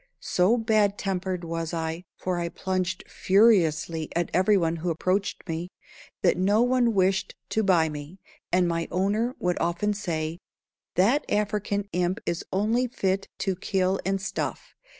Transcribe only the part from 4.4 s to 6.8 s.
one who approached me) that no